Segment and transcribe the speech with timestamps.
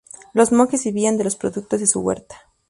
[0.33, 2.49] Los monjes vivían de los productos de su huerta.